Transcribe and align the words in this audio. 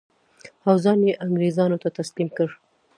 او 0.67 0.75
ځان 0.83 0.99
یې 1.07 1.19
انګرېزانو 1.25 1.81
ته 1.83 1.89
تسلیم 1.97 2.29
کړ. 2.37 2.49